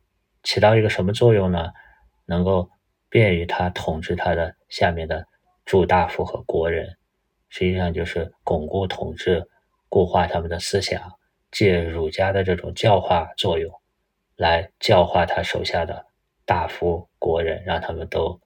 [0.41, 1.73] 起到一个什么作用呢？
[2.25, 2.69] 能够
[3.09, 5.27] 便于他统治他的下面的
[5.65, 6.97] 诸大夫和国人，
[7.49, 9.45] 实际上就是巩固统治、
[9.89, 11.01] 固化他们的思想，
[11.51, 13.71] 借儒家的这种教化作用。
[14.35, 16.05] 来教化他手下的
[16.45, 18.39] 大夫国人，让他们都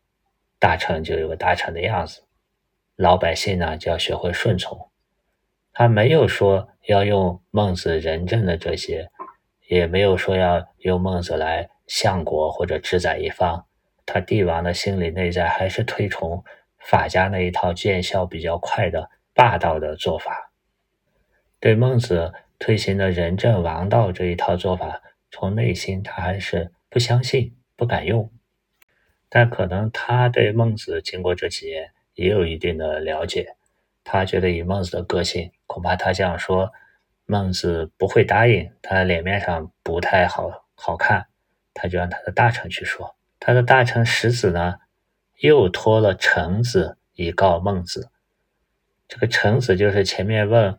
[0.57, 2.23] 大臣就有个大臣的样子，
[2.95, 4.89] 老百姓呢就要学会顺从。
[5.71, 9.07] 他没有说要用孟子仁政的这些，
[9.69, 13.63] 也没有说要用孟子来相国或者治宰一方。
[14.03, 16.43] 他帝王的心理内在还是推崇
[16.83, 20.51] 法家那一套见效比较快的霸道的做法，
[21.59, 28.29] 对孟子推行的仁政王道这一套做法，从内心他还是不相信、不敢用。
[29.29, 33.55] 但可能他对孟子经过这几年也有一定的了解，
[34.03, 36.71] 他觉得以孟子的个性，恐怕他这样说，
[37.25, 41.25] 孟子不会答应，他脸面上不太好好看，
[41.73, 43.15] 他就让他的大臣去说。
[43.39, 44.75] 他的大臣石子呢，
[45.43, 48.09] 又托了臣子以告孟子。
[49.09, 50.77] 这个臣子就是前面问，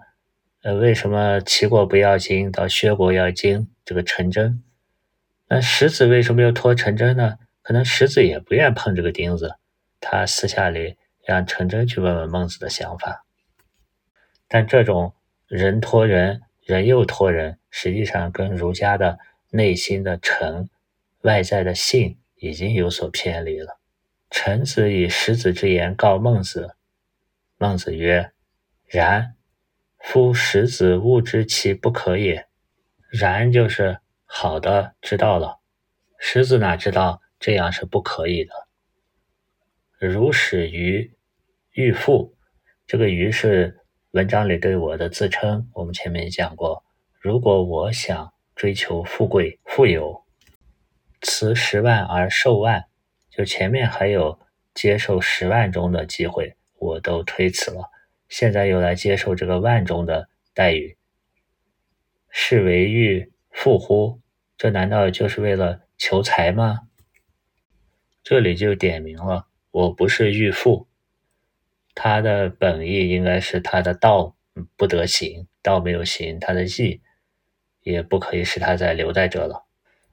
[0.63, 3.69] 呃，为什么齐国不要金，到薛国要金？
[3.85, 4.63] 这个陈真。
[5.49, 7.37] 那石子为什么要托陈真呢？
[7.61, 9.57] 可能石子也不愿碰这个钉子，
[10.01, 10.97] 他私下里
[11.27, 13.27] 让陈真去问问孟子的想法。
[14.49, 15.13] 但这种
[15.47, 19.19] 人托人，人又托人，实际上跟儒家的
[19.51, 20.71] 内心的诚、
[21.21, 22.19] 外在的信。
[22.37, 23.79] 已经有所偏离了。
[24.37, 26.75] 臣子以十子之言告孟子，
[27.57, 28.33] 孟子曰
[28.85, 29.37] ：“然，
[30.01, 32.49] 夫十子悟之其不可也。
[33.13, 35.61] 然就是好的，知道了。
[36.19, 38.53] 十子哪知道这样是不可以的？
[40.01, 41.15] 如使于
[41.71, 42.35] 欲富，
[42.89, 45.71] 这个于是文章里对我的自称。
[45.75, 46.85] 我们前面讲过，
[47.21, 50.25] 如果我想追求富贵、富有。”
[51.23, 52.87] 辞十万而受万，
[53.37, 54.39] 就前面还有
[54.75, 57.91] 接受十万中的机会，我都推辞了，
[58.29, 60.97] 现在又来接受这个万中的待遇，
[62.31, 64.21] 是为欲富乎？
[64.57, 66.83] 这难道就是为了求财吗？
[68.23, 70.87] 这里就点明了，我不是欲富，
[71.95, 74.37] 他的本意应该是他的道
[74.77, 77.01] 不得行，道没有行，他的义
[77.83, 79.65] 也不可以使他再留在这了，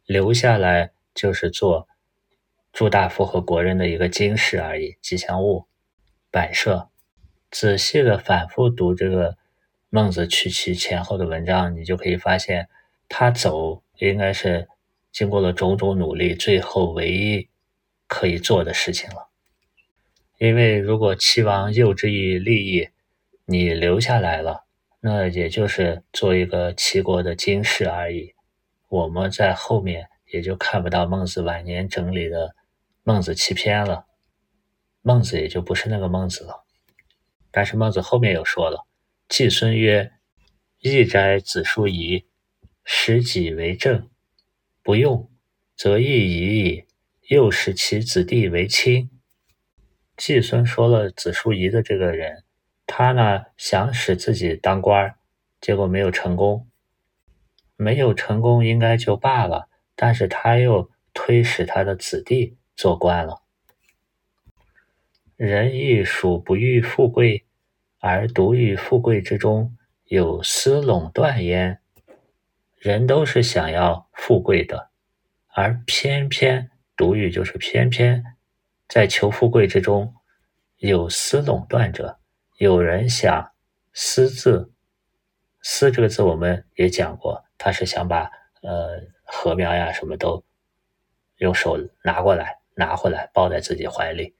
[0.06, 0.92] 留下来。
[1.14, 1.90] 就是做
[2.74, 5.68] 朱大夫和国人的一个经饰而已，吉祥物
[6.32, 6.90] 摆设。
[7.50, 9.38] 仔细的反复读这个
[9.90, 12.70] 孟子去其前后的文章，你就可以发现，
[13.10, 14.70] 他走应该是
[15.12, 17.50] 经过了种种努力，最后唯一
[18.08, 19.30] 可以做的事情了。
[20.38, 22.90] 因为如果齐王诱之以利益，
[23.46, 24.64] 你留下来了，
[25.02, 28.34] 那也就是做一个齐国的经饰而已。
[28.88, 30.08] 我们在后面。
[30.32, 32.48] 也就看不到孟子晚年整理的
[33.04, 34.06] 《孟子欺骗》了，
[35.02, 36.66] 孟子也就不是那个孟子了。
[37.49, 38.86] 但是孟子后面又说了
[39.28, 40.12] ：“季孙曰
[40.80, 42.28] ：‘义哉子叔仪，
[42.84, 44.10] 使己为政，
[44.84, 45.32] 不用，
[45.76, 46.86] 则义已矣。
[47.30, 49.10] 又使其子弟为亲。’”
[50.16, 52.43] 季孙说了子叔仪的这个人，
[52.86, 55.16] 他呢想使自己当官，
[55.60, 56.70] 结果没有成功，
[57.76, 59.70] 没有成功应该就罢了。
[59.95, 63.44] 但是他又推使他的子弟做官了。
[65.36, 67.46] 人亦属不欲富贵，
[68.00, 71.80] 而独于富贵之中有私垄断焉。
[72.80, 74.90] 人都是想要富贵的，
[75.50, 78.24] 而偏偏独欲就是偏偏
[78.88, 80.16] 在求富贵之中
[80.78, 82.18] 有私垄断者。
[82.58, 83.52] 有人想
[83.94, 84.74] 私自，
[85.62, 88.32] 私这个字我们也讲过，他是想把
[88.64, 89.00] 呃。
[89.34, 90.44] 禾苗呀，什么都
[91.38, 94.34] 用手拿过来，拿回来抱在自己怀里。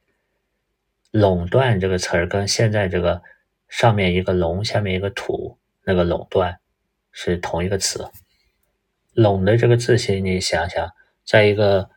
[1.12, 3.22] 垄断这个词儿跟现在这个
[3.70, 6.60] 上面一个龙，下面一个土，那个垄断
[7.12, 8.10] 是同一个词。
[9.14, 10.90] 垄的这个字形，你想想，
[11.24, 11.92] 在一个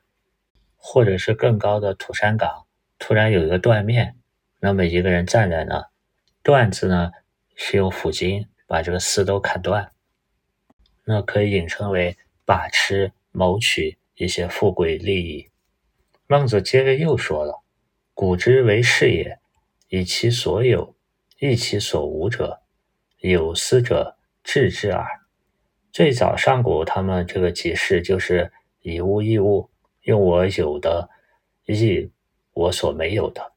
[0.76, 2.66] 或者是更高的土山岗，
[2.98, 4.16] 突然有一个断面，
[4.60, 5.88] 那么一个人站在那，
[6.42, 7.10] 断字呢
[7.56, 9.90] 是用斧筋把这个丝都砍断，
[11.04, 12.16] 那可以引申为。
[12.46, 15.48] 把持谋取一些富贵利益。
[16.26, 17.62] 孟子接着又说了
[18.14, 19.38] ：“古之为事也，
[19.88, 20.96] 以其所有，
[21.38, 22.62] 易其所无者，
[23.18, 25.06] 有思者治之耳。”
[25.92, 28.50] 最早上古他们这个解释就是
[28.80, 29.70] 以物易物，
[30.02, 31.08] 用我有的
[31.66, 32.10] 易
[32.52, 33.52] 我所没有的。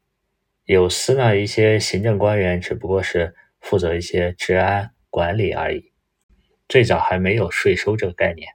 [0.66, 5.94] 有司呢，一些行政官员只不过是负责一些治安管理而已。
[6.68, 8.50] 最早还没有税收这个概念。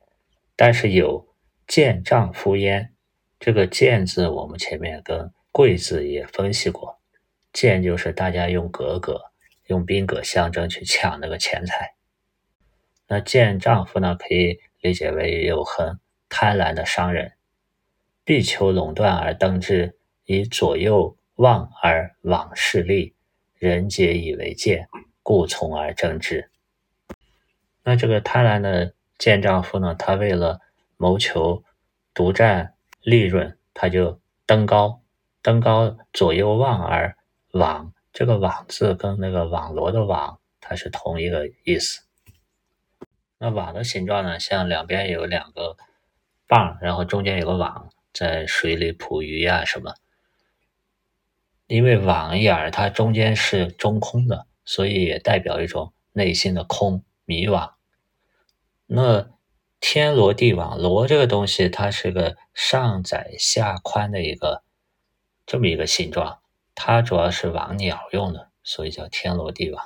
[0.55, 1.35] 但是有
[1.67, 2.92] 见账夫焉，
[3.45, 7.01] 这个见字我们前面跟贵字也分析过，
[7.53, 9.21] 见就是大家用格格、
[9.67, 11.97] 用兵格相争去抢那个钱财。
[13.09, 17.33] 那见丈夫呢，可以理解为有很贪婪的商人，
[18.23, 23.17] 必求垄断而登之，以左右望而往势利，
[23.59, 24.87] 人皆以为见。
[25.25, 26.49] 故从而争之。
[27.83, 30.61] 那这个贪婪的贱丈夫呢，他为了
[30.97, 31.65] 谋求
[32.15, 35.03] 独占利润，他就登高，
[35.43, 37.17] 登高左右望而
[37.53, 37.93] 网。
[38.13, 42.03] 这个网字跟那个网罗的网，它是同一个意思。
[43.39, 45.77] 那网的形状呢，像两边有两个
[46.47, 49.95] 棒，然后中间有个网，在水里捕鱼呀什么。
[51.67, 57.73] 因为网眼儿它中间是中空的，所以也代表一种内心的空迷惘。
[58.85, 59.31] 那
[59.83, 64.63] 天罗地网，罗这个东西它是个上窄下宽的一个
[65.45, 66.39] 这么一个形状，
[66.73, 69.85] 它主要是网鸟用的，所以叫天罗地网。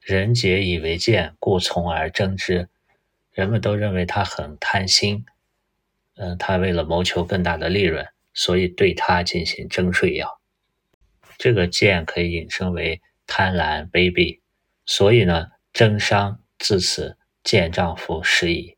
[0.00, 2.68] 人皆以为贱，故从而争之。
[3.30, 5.24] 人们都认为他很贪心，
[6.16, 10.40] 嗯，他为了谋求更大的利润，所以对他进行征税要。
[11.38, 14.40] 这个贱可以引申为贪婪、卑鄙，
[14.84, 17.15] 所以呢，征商自此
[17.46, 18.76] 贱丈夫失矣。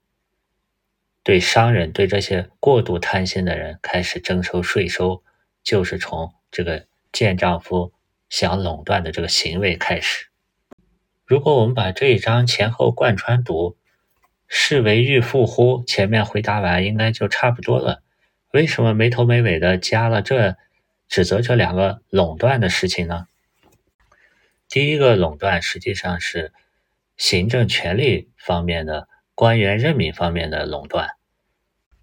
[1.22, 5.22] 对商人、对这些过度贪心的人开始征收税收，
[5.62, 7.94] 就是从这个贱丈夫
[8.28, 10.26] 想垄断的这个行为开始。
[11.24, 13.78] 如果我们把这一章前后贯穿读，
[14.46, 15.82] 是为欲富乎？
[15.86, 18.02] 前面回答完应该就差不多了。
[18.52, 20.58] 为什么没头没尾的加了这？
[21.08, 23.28] 指责这两个垄断的事情呢？
[24.68, 26.52] 第一个垄断实际上是
[27.18, 31.10] 行政权力方面的官员任命方面的垄断，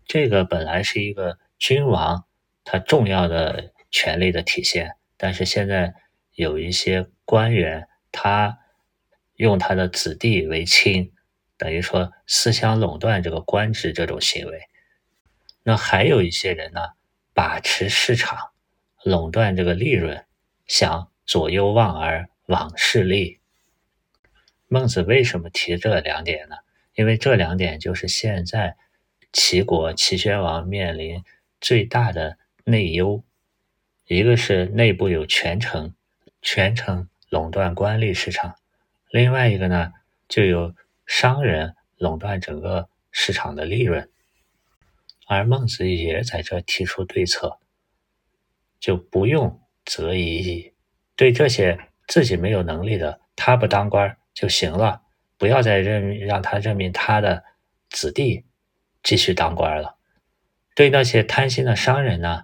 [0.06, 2.26] 这个本来是一个君王
[2.64, 5.96] 他重要的权力的体现，但是现在
[6.36, 8.60] 有一些官员他
[9.36, 11.12] 用他的子弟为亲，
[11.58, 14.62] 等于说私相垄断这个官职这种行为。
[15.64, 16.82] 那还有一些人呢，
[17.34, 18.38] 把持市场。
[19.04, 20.26] 垄断这个利润，
[20.66, 23.40] 想左右望而罔势利。
[24.76, 26.58] 孟子为什么提这两点呢？
[26.96, 28.76] 因为这两点就是现在
[29.32, 31.24] 齐国齐宣王面临
[31.62, 33.24] 最大的内忧，
[34.06, 35.94] 一个是内部有权臣，
[36.42, 38.56] 权臣垄断官吏市场；
[39.12, 39.94] 另外一个呢，
[40.28, 44.10] 就有商人垄断整个市场的利润。
[45.26, 47.60] 而孟子也在这提出对策。
[48.78, 50.74] 就不用择一义，
[51.16, 55.02] 对这些自己没有能力的，他不当官儿就行了，
[55.40, 57.44] 不要再任让他任命他的
[57.90, 58.46] 子弟
[59.02, 59.96] 继续当官了。
[60.76, 62.44] 对那些贪心的商人呢，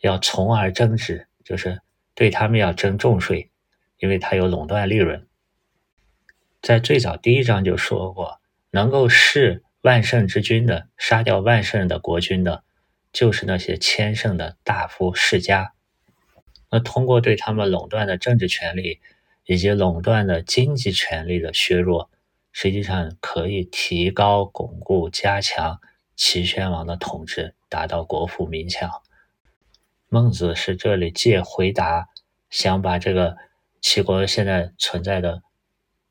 [0.00, 1.82] 要从而征之，就是
[2.14, 3.50] 对他们要征重税，
[3.98, 5.26] 因为他有垄断利润。
[6.62, 12.64] 在最早第一章就说过，能够弑万圣之君的，杀掉万圣的国君的。
[13.12, 15.72] 就是那些谦圣的大夫世家，
[16.68, 19.00] 那通过对他们垄断的政治权利
[19.46, 22.10] 以及垄断的经济权利的削弱，
[22.52, 25.80] 实际上可以提高、巩固、加强
[26.16, 28.90] 齐宣王的统治，达到国富民强。
[30.08, 32.08] 孟子是这里借回答，
[32.50, 33.36] 想把这个
[33.80, 35.42] 齐国现在存在的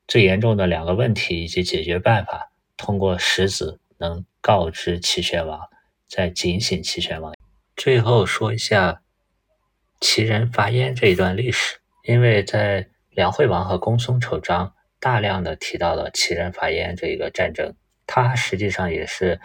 [0.06, 5.60] 最严重的两个问题以及解决办法，通过石子能告知齐宣王。
[6.06, 7.34] 在警醒齐宣王。
[7.74, 9.02] 最后说一下
[10.00, 17.72] 齐人伐燕这一段历史，因为在梁惠王和公孙丑章大量的提到了齐人伐燕这一个战争，
[18.08, 19.40] 它实际上也是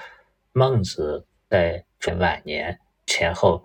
[0.52, 3.64] 孟子在准晚年前后，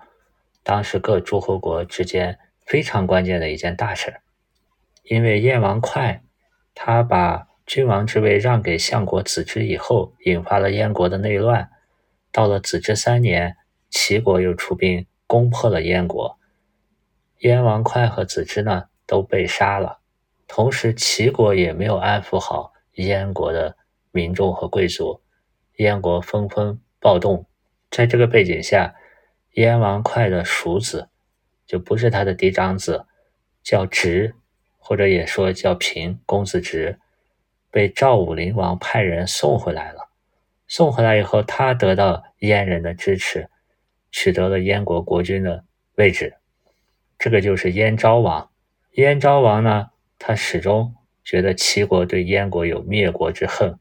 [0.63, 4.21] 当时各诸侯国之间非常关键的一件大事
[5.05, 6.21] 因为燕王哙
[6.75, 11.71] 他把君王之位让给相国子之以后，引发了燕国的内乱。
[12.31, 13.57] 到了子之三年，
[13.89, 16.39] 齐国又出兵攻破了燕国，
[17.39, 20.01] 燕王哙和子之呢都被杀了。
[20.47, 23.77] 同时，齐国也没有安抚好燕国的
[24.13, 25.21] 民众和贵族，
[25.77, 27.47] 燕国纷纷暴动。
[27.91, 28.95] 在这个背景下，
[29.53, 31.09] 燕王哙的庶子，
[31.67, 33.07] 就不是他的嫡长子，
[33.63, 34.35] 叫直，
[34.79, 36.99] 或者也说叫平，公子直，
[37.71, 40.11] 被赵武灵王派人送回来了。
[40.67, 43.49] 送回来以后，他得到燕人的支持，
[44.11, 46.35] 取得了燕国国君的位置。
[47.19, 48.51] 这个就是燕昭王。
[48.95, 53.79] 燕昭王呢，他始终觉得齐国对燕国有灭国之恨，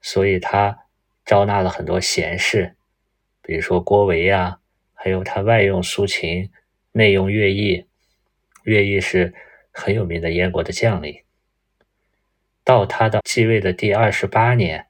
[0.00, 0.86] 所以他
[1.24, 2.76] 招纳了很多贤士，
[3.42, 4.60] 比如说郭维呀，
[4.94, 6.50] 还有他外用苏秦，
[6.92, 7.86] 内用乐毅。
[8.62, 9.34] 乐毅是
[9.70, 11.22] 很有名的燕国的将领。
[12.64, 14.86] 到他的继位的第二十八年。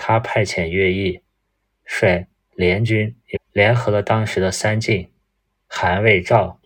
[0.00, 1.22] 他派遣乐毅
[1.84, 3.16] 率联军，
[3.52, 5.10] 联合了当时的三晋、
[5.66, 6.60] 韩、魏、赵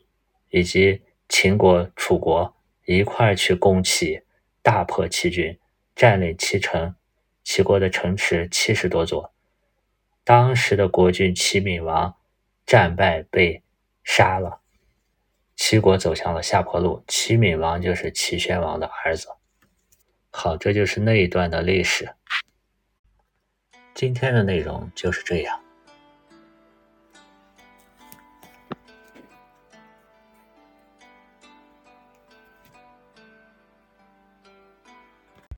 [0.51, 1.01] 以及
[1.33, 2.55] 秦国、楚国，
[2.85, 4.21] 一块儿去攻齐，
[4.61, 5.59] 大破齐军，
[5.97, 6.95] 占领齐城，
[7.43, 9.33] 齐国的城池七十多座。
[10.25, 12.15] 当时的国君齐闵王
[12.67, 13.63] 战败被
[14.05, 14.61] 杀了，
[15.57, 17.03] 齐国走向了下坡路。
[17.09, 19.29] 齐闵王就是齐宣王的儿子。
[20.31, 22.11] 好，这就是那一段的历史。
[23.95, 25.62] 今天的内容就是这样。